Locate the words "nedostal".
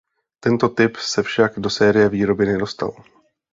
2.45-3.03